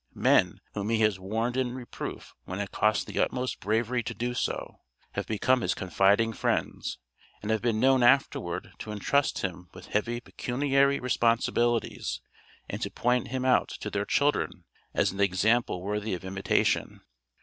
Men, 0.15 0.61
whom 0.73 0.89
he 0.89 0.97
has 1.01 1.19
warned 1.19 1.55
in 1.55 1.75
reproof 1.75 2.33
when 2.45 2.59
it 2.59 2.71
cost 2.71 3.05
the 3.05 3.19
utmost 3.19 3.59
bravery 3.59 4.01
to 4.01 4.15
do 4.15 4.33
so, 4.33 4.79
have 5.11 5.27
become 5.27 5.61
his 5.61 5.75
confiding 5.75 6.33
friends, 6.33 6.97
and 7.43 7.51
have 7.51 7.61
been 7.61 7.79
known 7.79 8.01
afterward 8.01 8.73
to 8.79 8.91
entrust 8.91 9.43
him 9.43 9.69
with 9.75 9.85
heavy 9.89 10.19
pecuniary 10.19 10.99
responsibilities, 10.99 12.19
and 12.67 12.81
to 12.81 12.89
point 12.89 13.27
him 13.27 13.45
out 13.45 13.69
to 13.79 13.91
their 13.91 14.05
children 14.05 14.65
as 14.95 15.11
an 15.11 15.19
example 15.19 15.83
worthy 15.83 16.15
of 16.15 16.25
imitation. 16.25 17.01